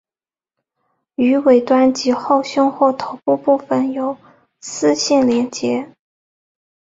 [1.13, 4.17] 于尾端及后胸或头部分别有
[4.59, 5.93] 丝线连结。